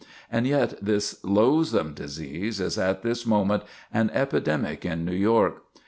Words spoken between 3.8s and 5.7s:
an epidemic in New York.